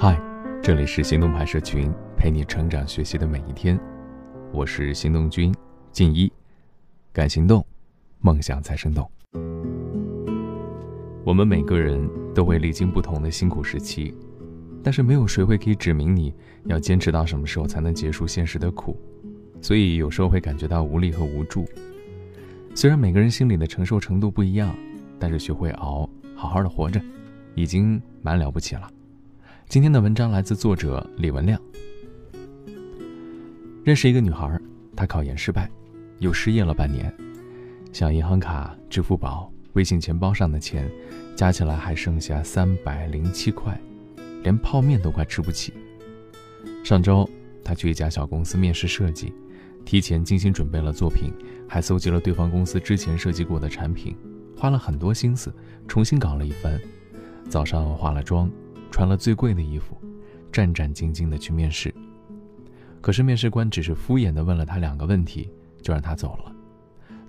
[0.00, 0.16] 嗨，
[0.62, 3.76] 这里是行动派社群，陪你成长学习的每一天。
[4.52, 5.52] 我是行动君
[5.90, 6.32] 静一，
[7.12, 7.66] 敢行动，
[8.20, 9.10] 梦想才生动。
[11.24, 14.14] 我们每个人都会历经不同的辛苦时期，
[14.84, 16.32] 但是没有谁会可以指明你
[16.66, 18.96] 要坚持到什么时候才能结束现实的苦，
[19.60, 21.64] 所以有时候会感觉到无力和无助。
[22.72, 24.72] 虽然每个人心里的承受程度不一样，
[25.18, 27.02] 但是学会熬，好好的活着，
[27.56, 28.88] 已经蛮了不起了。
[29.68, 31.60] 今天的文章来自作者李文亮。
[33.84, 34.58] 认识一个女孩，
[34.96, 35.70] 她考研失败，
[36.20, 37.14] 又失业了半年，
[37.92, 40.90] 像银行卡、支付宝、微信钱包上的钱，
[41.36, 43.78] 加起来还剩下三百零七块，
[44.42, 45.74] 连泡面都快吃不起。
[46.82, 47.28] 上周，
[47.62, 49.34] 她去一家小公司面试设计，
[49.84, 51.30] 提前精心准备了作品，
[51.68, 54.16] 还搜集了对方公司之前设计过的产品，
[54.56, 55.52] 花了很多心思，
[55.86, 56.80] 重新搞了一番。
[57.50, 58.50] 早上化了妆。
[58.90, 59.96] 穿了最贵的衣服，
[60.52, 61.94] 战战兢兢地去面试。
[63.00, 66.52] 可是面试官只是敷衍地问了他两个问题，就让他走了。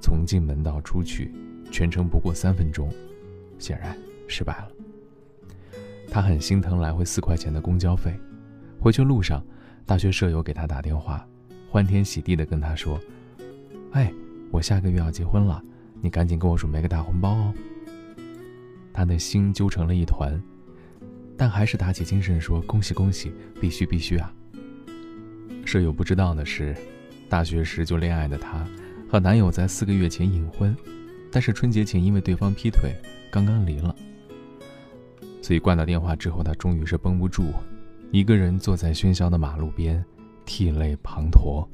[0.00, 1.34] 从进门到出去，
[1.70, 2.90] 全程不过三分钟，
[3.58, 4.68] 显然失败了。
[6.10, 8.18] 他很心疼来回四块钱的公交费。
[8.80, 9.44] 回去路上，
[9.84, 11.26] 大学舍友给他打电话，
[11.68, 12.98] 欢天喜地地跟他说
[13.92, 14.10] ：“哎，
[14.50, 15.62] 我下个月要结婚了，
[16.00, 17.54] 你赶紧给我准备个大红包哦。”
[18.94, 20.40] 他的心揪成了一团。
[21.38, 24.34] 但还是打起精神说：“恭喜恭喜，必须必须啊！”
[25.64, 26.76] 舍友不知道的是，
[27.28, 28.66] 大学时就恋爱的她，
[29.08, 30.76] 和男友在四个月前隐婚，
[31.30, 32.92] 但是春节前因为对方劈腿，
[33.30, 33.94] 刚刚离了。
[35.40, 37.52] 所以挂掉电话之后，她终于是绷不住，
[38.10, 40.04] 一个人坐在喧嚣的马路边，
[40.44, 41.66] 涕泪滂沱。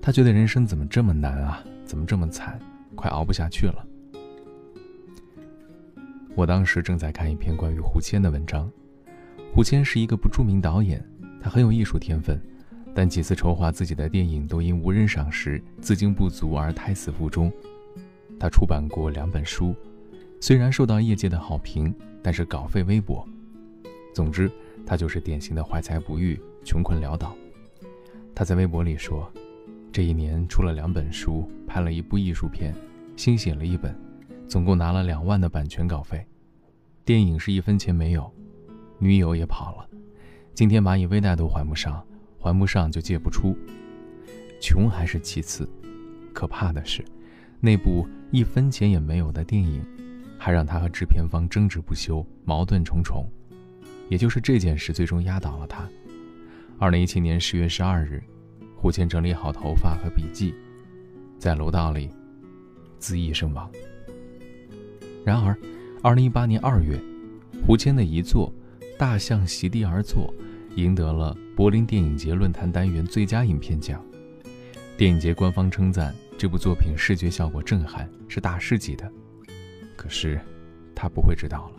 [0.00, 1.62] 她觉得人生怎么这么难啊？
[1.84, 2.58] 怎么这么惨？
[2.94, 3.86] 快熬不下去了。
[6.38, 8.70] 我当时正在看一篇关于胡谦的文章。
[9.52, 11.04] 胡谦是一个不著名导演，
[11.42, 12.40] 他很有艺术天分，
[12.94, 17.52] 但几次筹划自己的电影都因无人赏识、资金不足而胎死腹中。
[18.38, 19.74] 他出版过两本书，
[20.40, 23.26] 虽然受到业界的好评，但是稿费微薄。
[24.14, 24.48] 总之，
[24.86, 27.34] 他就是典型的怀才不遇、穷困潦倒。
[28.32, 29.28] 他在微博里说
[29.90, 32.72] ：“这一年出了两本书，拍了一部艺术片，
[33.16, 33.92] 新写了一本。”
[34.46, 36.24] 总共拿了两万的版权稿费，
[37.08, 38.30] 电影是一分钱没有，
[38.98, 39.88] 女友也跑了，
[40.52, 42.06] 今天蚂蚁微贷都还不上，
[42.38, 43.56] 还不上就借不出，
[44.60, 45.66] 穷还是其次，
[46.34, 47.02] 可怕的是，
[47.60, 49.82] 那部一分钱也没有的电影，
[50.36, 53.26] 还让他和制片方争执不休，矛盾重重，
[54.10, 55.88] 也就是这件事最终压倒了他。
[56.78, 58.22] 二零一七年十月十二日，
[58.76, 60.54] 胡倩整理好头发和笔记，
[61.38, 62.10] 在楼道里
[62.98, 63.66] 自缢身亡。
[65.24, 65.56] 然而，
[66.00, 66.96] 二零一八年二月，
[67.66, 68.52] 胡谦的一作
[68.96, 70.32] 《大象席地而坐》
[70.76, 74.00] 赢得了柏林电影节论坛单元最佳影片奖。
[74.96, 79.10] 电影节官方称赞这部作品视觉效果震撼，是大师级的。
[79.96, 80.40] 可是，
[80.94, 81.76] 他不会知道了。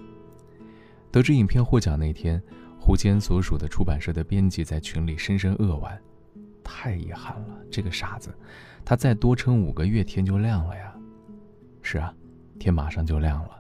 [1.12, 2.42] 得知影片获奖那天，
[2.78, 5.98] 胡谦所属的出版社的编辑在群里深深扼腕
[6.62, 8.38] ：“太遗憾了，这个傻子，
[8.84, 10.94] 他再多撑五个月，天就亮了呀。”
[11.82, 12.14] 是啊。
[12.60, 13.59] 天马上就亮了，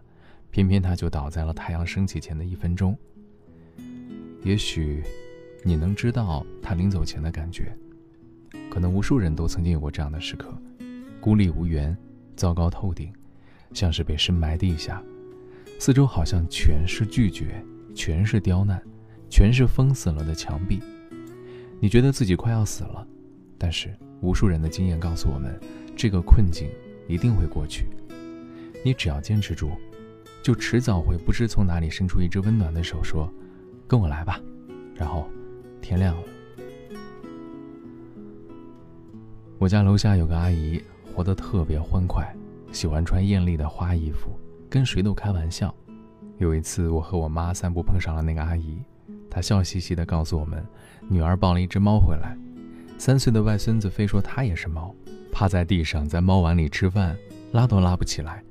[0.51, 2.97] 偏偏他就倒在了太阳升起前的一分钟。
[4.43, 5.03] 也许，
[5.63, 7.75] 你能知道他临走前的感觉。
[8.69, 10.53] 可能无数人都曾经有过这样的时刻：
[11.19, 11.95] 孤立无援，
[12.35, 13.11] 糟糕透顶，
[13.73, 15.03] 像是被深埋地下，
[15.79, 18.81] 四周好像全是拒绝，全是刁难，
[19.29, 20.79] 全是封死了的墙壁。
[21.79, 23.07] 你觉得自己快要死了，
[23.57, 25.59] 但是无数人的经验告诉我们，
[25.95, 26.69] 这个困境
[27.07, 27.85] 一定会过去。
[28.85, 29.71] 你只要坚持住，
[30.41, 33.31] 就迟早会不知从哪里伸出一只温暖的手，说
[33.87, 34.39] ：“跟我来吧。”
[34.95, 35.29] 然后，
[35.81, 36.23] 天亮了。
[39.57, 40.81] 我家楼下有个阿姨，
[41.13, 42.33] 活得特别欢快，
[42.71, 44.31] 喜欢穿艳丽的花衣服，
[44.69, 45.73] 跟谁都开玩笑。
[46.37, 48.79] 有一次，我和我妈散步碰上了那个阿姨，
[49.29, 50.65] 她笑嘻嘻地告诉我们，
[51.09, 52.37] 女儿抱了一只猫回来，
[52.97, 54.95] 三岁的外孙子非说他也是猫，
[55.31, 57.17] 趴在地上在猫碗里吃饭，
[57.51, 58.41] 拉都拉不起来。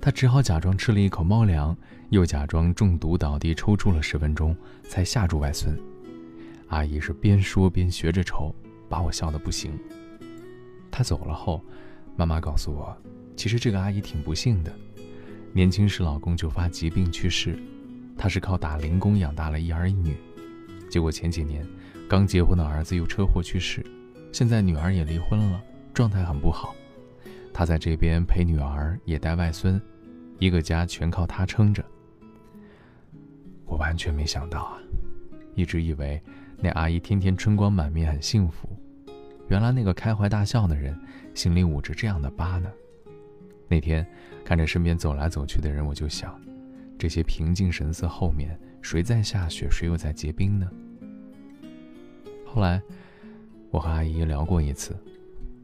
[0.00, 1.76] 他只好假装吃了一口猫粮，
[2.08, 4.56] 又假装中毒倒地抽搐了十分钟，
[4.88, 5.78] 才吓住外孙。
[6.68, 8.54] 阿姨是边说边学着抽，
[8.88, 9.78] 把我笑得不行。
[10.90, 11.62] 她走了后，
[12.16, 12.96] 妈妈告诉我，
[13.36, 14.72] 其实这个阿姨挺不幸的，
[15.52, 17.58] 年轻时老公就发疾病去世，
[18.16, 20.16] 她是靠打零工养大了一儿一女。
[20.88, 21.66] 结果前几年，
[22.08, 23.84] 刚结婚的儿子又车祸去世，
[24.32, 25.60] 现在女儿也离婚了，
[25.92, 26.74] 状态很不好。
[27.52, 29.80] 她在这边陪女儿，也带外孙。
[30.40, 31.84] 一个家全靠他撑着，
[33.66, 34.78] 我完全没想到啊！
[35.54, 36.20] 一直以为
[36.58, 38.68] 那阿姨天天春光满面，很幸福。
[39.48, 40.98] 原来那个开怀大笑的人，
[41.34, 42.72] 心里捂着这样的疤呢。
[43.68, 44.04] 那天
[44.42, 46.40] 看着身边走来走去的人，我就想，
[46.98, 50.70] 这些平静神色后面，谁在下雪，谁又在结冰呢？
[52.46, 52.80] 后来，
[53.70, 54.96] 我和阿姨聊过一次，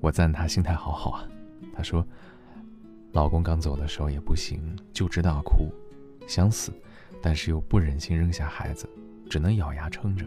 [0.01, 1.27] 我赞她心态好好啊。
[1.73, 2.07] 她说，
[3.17, 5.73] 老公刚走的时候也不行，就知道哭，
[6.29, 6.71] 想死，
[7.23, 8.87] 但是又不忍心扔下孩子，
[9.31, 10.27] 只能咬牙撑着，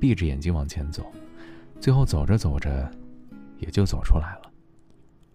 [0.00, 1.06] 闭着眼睛往前走。
[1.78, 2.90] 最后走着走着，
[3.58, 4.50] 也就走出来了。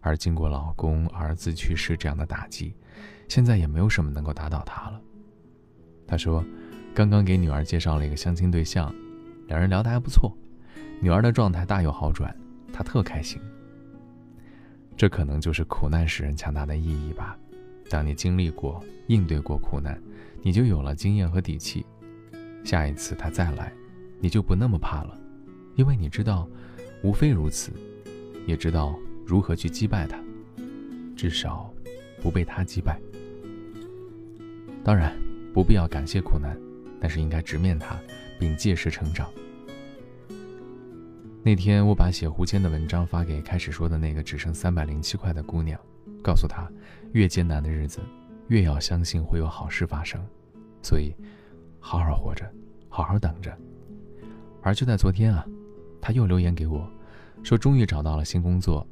[0.01, 2.75] 而经过老公、儿子去世这样的打击，
[3.29, 5.01] 现在也没有什么能够打倒她了。
[6.05, 6.43] 她说，
[6.93, 8.93] 刚刚给女儿介绍了一个相亲对象，
[9.47, 10.35] 两人聊得还不错，
[10.99, 12.37] 女儿的状态大有好转，
[12.73, 13.41] 她特开心。
[15.01, 17.35] 这可能就是苦难使人强大的意义吧。
[17.89, 19.99] 当你经历过、应对过苦难，
[20.43, 21.83] 你就有了经验和底气，
[22.63, 23.73] 下一次他再来，
[24.19, 25.19] 你就不那么怕了。
[25.73, 26.47] 因为你知道，
[27.01, 27.71] 无非如此，
[28.45, 28.95] 也知道
[29.25, 30.19] 如何去击败他，
[31.15, 31.73] 至少
[32.21, 33.01] 不被他击败。
[34.83, 35.19] 当然，
[35.51, 36.55] 不必要感谢苦难，
[36.99, 37.99] 但是应该直面它，
[38.37, 39.27] 并届时成长。
[41.43, 45.79] 那天，我把写胡谦的文章发给开始说的那个只剩三百零七块的姑娘，
[46.23, 46.69] 告诉她，
[47.13, 47.99] 越艰难的日子，
[48.47, 50.23] 越要相信会有好事发生，
[50.83, 51.15] 所以，
[51.79, 52.47] 好好活着，
[52.89, 53.57] 好好等着。
[54.61, 55.45] 而就在昨天啊。
[56.03, 56.89] 他又留言给我，
[57.43, 58.83] 说终于找到了新工作，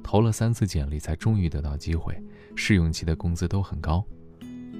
[0.00, 2.16] 投了三次简历才终于得到机会，
[2.54, 4.04] 试用期的工资都很高。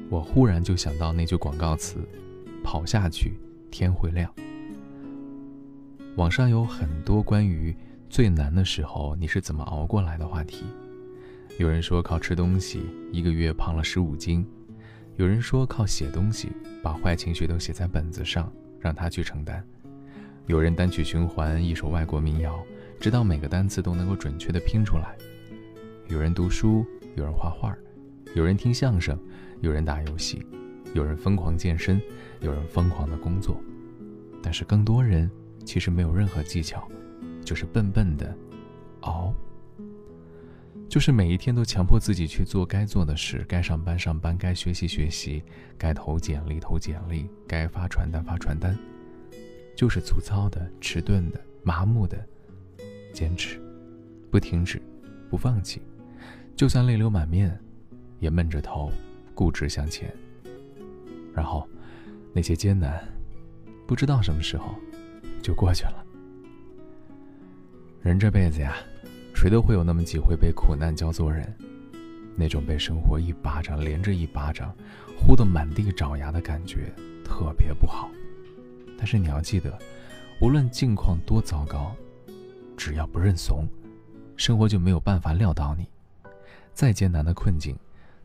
[0.08, 1.98] 我忽然就想到那句广告词
[2.62, 3.32] ：“跑下去，
[3.68, 4.32] 天会亮。”
[6.16, 7.74] 网上有很多关于
[8.10, 10.66] 最难的时候你是怎么熬过来的话题，
[11.58, 14.46] 有人说靠吃东西一个月胖了十五斤，
[15.16, 19.64] 有人说靠写东西把坏情绪都写在本子上，让他去承担。
[20.46, 22.62] 有人单曲循环一首外国民谣，
[23.00, 25.16] 直到每个单词都能够准确的拼出来。
[26.08, 26.84] 有人读书，
[27.16, 27.74] 有人画画，
[28.34, 29.18] 有人听相声，
[29.62, 30.44] 有人打游戏，
[30.92, 31.98] 有人疯狂健身，
[32.40, 33.56] 有人疯狂的工作。
[34.42, 35.30] 但是更多人
[35.64, 36.86] 其实没有任何技巧，
[37.44, 38.36] 就是笨笨的
[39.00, 39.32] 熬，
[40.88, 45.42] 就是每一天都强迫自己去做该做的事，该上班上班，该学习学习，
[45.78, 48.76] 该投简历投简历，该发传单发传单。
[49.74, 52.22] 就是粗糙的、迟钝的、麻木的
[53.12, 53.58] 坚持，
[54.30, 54.80] 不停止，
[55.30, 55.80] 不放弃，
[56.54, 57.58] 就算泪流满面，
[58.20, 58.92] 也闷着头，
[59.34, 60.14] 固执向前。
[61.34, 61.66] 然后，
[62.34, 63.02] 那些艰难，
[63.86, 64.74] 不知道什么时候
[65.42, 66.04] 就过去了。
[68.00, 68.76] 人这辈子呀，
[69.34, 71.52] 谁都会有那么几回被苦难教做人，
[72.36, 74.74] 那种被生活一巴掌连着一巴掌，
[75.18, 76.92] 呼得满地找牙的感觉，
[77.24, 78.10] 特别不好。
[78.96, 79.76] 但是你要记得，
[80.40, 81.94] 无论境况多糟糕，
[82.76, 83.66] 只要不认怂，
[84.36, 85.86] 生活就没有办法撂倒你。
[86.72, 87.76] 再艰难的困境，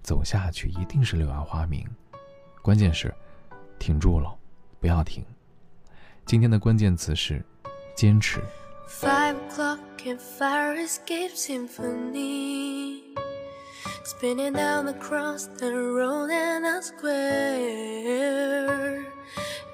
[0.01, 1.85] 走下去一定是柳暗花明。
[2.61, 3.13] 关键是
[3.77, 4.35] 挺住了，
[4.79, 5.23] 不要停。
[6.26, 7.42] 今天的关键词是
[7.94, 8.40] 坚持。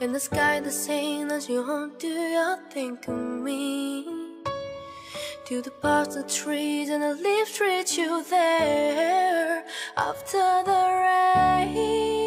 [0.00, 4.06] In the sky, the same as you home, do you think of me?
[5.48, 9.64] Do the parts, the trees, and the leaves treat you there
[9.96, 12.21] after the rain?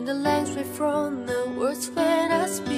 [0.00, 2.70] Even the length from the words when I speak.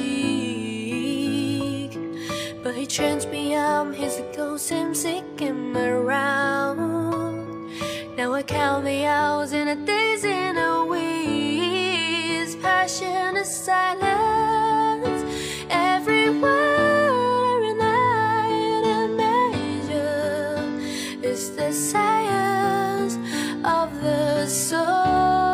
[2.65, 6.79] But he changed me, I'm his ghost, him seeking around.
[8.17, 12.57] Now I count the hours and the days and the weeks.
[12.57, 15.23] Passion is silence.
[15.71, 20.59] Everywhere every night and measure
[21.23, 23.15] Is the science
[23.65, 25.52] of the soul.